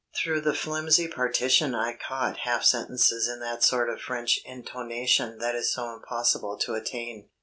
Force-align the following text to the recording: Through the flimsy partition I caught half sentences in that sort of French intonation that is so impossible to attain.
Through 0.15 0.41
the 0.41 0.55
flimsy 0.55 1.07
partition 1.07 1.75
I 1.75 1.93
caught 1.93 2.37
half 2.37 2.63
sentences 2.63 3.27
in 3.27 3.39
that 3.41 3.63
sort 3.63 3.87
of 3.87 4.01
French 4.01 4.39
intonation 4.43 5.37
that 5.37 5.53
is 5.53 5.71
so 5.71 5.93
impossible 5.93 6.57
to 6.57 6.73
attain. 6.73 7.29